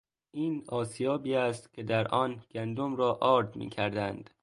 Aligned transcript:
این 0.31 0.63
آسیابی 0.69 1.35
است 1.35 1.73
که 1.73 1.83
در 1.83 2.07
آن 2.07 2.43
گندم 2.51 2.95
را 2.95 3.17
آرد 3.21 3.55
میکردند. 3.55 4.29